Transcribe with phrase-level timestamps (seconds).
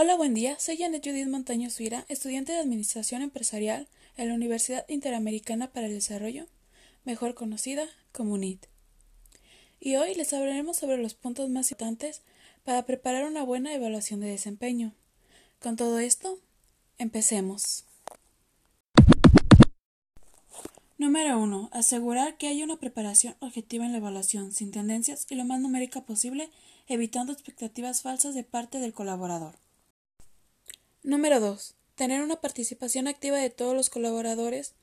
[0.00, 0.56] Hola, buen día.
[0.60, 5.94] Soy Janet Judith Montaño Suira, estudiante de Administración Empresarial en la Universidad Interamericana para el
[5.94, 6.46] Desarrollo,
[7.04, 8.64] mejor conocida como UNIT.
[9.80, 12.22] Y hoy les hablaremos sobre los puntos más importantes
[12.62, 14.92] para preparar una buena evaluación de desempeño.
[15.58, 16.38] Con todo esto,
[16.98, 17.84] empecemos.
[20.96, 21.70] Número 1.
[21.72, 26.02] Asegurar que haya una preparación objetiva en la evaluación, sin tendencias y lo más numérica
[26.02, 26.50] posible,
[26.86, 29.56] evitando expectativas falsas de parte del colaborador.
[31.08, 31.74] Número 2.
[31.94, 34.74] Tener una participación activa de todos los colaboradores,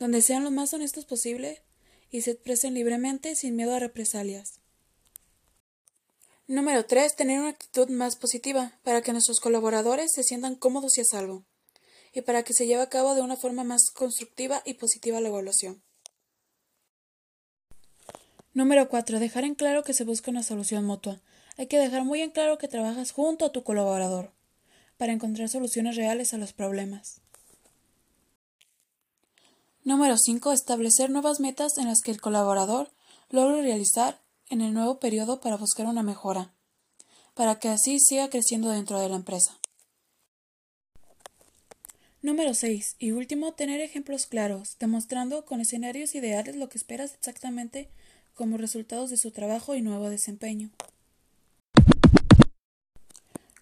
[0.00, 1.62] donde sean lo más honestos posible
[2.10, 4.58] y se expresen libremente sin miedo a represalias.
[6.48, 7.14] Número 3.
[7.14, 11.44] Tener una actitud más positiva para que nuestros colaboradores se sientan cómodos y a salvo,
[12.12, 15.28] y para que se lleve a cabo de una forma más constructiva y positiva la
[15.28, 15.84] evaluación.
[18.54, 19.20] Número 4.
[19.20, 21.20] Dejar en claro que se busca una solución mutua.
[21.58, 24.32] Hay que dejar muy en claro que trabajas junto a tu colaborador
[25.00, 27.22] para encontrar soluciones reales a los problemas.
[29.82, 30.52] Número 5.
[30.52, 32.92] Establecer nuevas metas en las que el colaborador
[33.30, 36.52] logre realizar en el nuevo periodo para buscar una mejora,
[37.32, 39.58] para que así siga creciendo dentro de la empresa.
[42.20, 42.96] Número 6.
[42.98, 47.88] Y último, tener ejemplos claros, demostrando con escenarios ideales lo que esperas exactamente
[48.34, 50.68] como resultados de su trabajo y nuevo desempeño.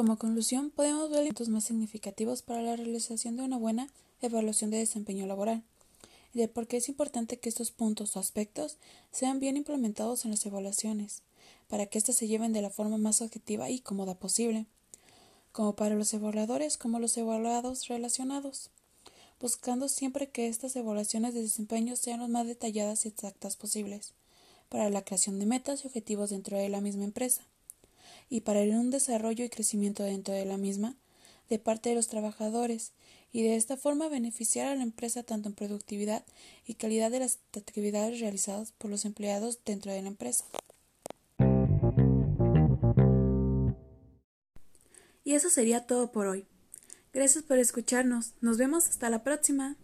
[0.00, 4.78] Como conclusión, podemos ver puntos más significativos para la realización de una buena evaluación de
[4.78, 5.62] desempeño laboral
[6.32, 8.78] y de por qué es importante que estos puntos o aspectos
[9.12, 11.20] sean bien implementados en las evaluaciones,
[11.68, 14.64] para que éstas se lleven de la forma más objetiva y cómoda posible,
[15.52, 18.70] como para los evaluadores como los evaluados relacionados,
[19.38, 24.14] buscando siempre que estas evaluaciones de desempeño sean lo más detalladas y exactas posibles,
[24.70, 27.42] para la creación de metas y objetivos dentro de la misma empresa
[28.30, 30.96] y para un desarrollo y crecimiento dentro de la misma
[31.50, 32.92] de parte de los trabajadores
[33.32, 36.24] y de esta forma beneficiar a la empresa tanto en productividad
[36.66, 40.44] y calidad de las actividades realizadas por los empleados dentro de la empresa.
[45.24, 46.46] Y eso sería todo por hoy.
[47.12, 48.32] Gracias por escucharnos.
[48.40, 49.76] Nos vemos hasta la próxima.